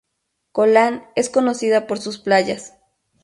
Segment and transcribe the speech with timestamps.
[0.51, 2.73] Colán es conocida por sus playas.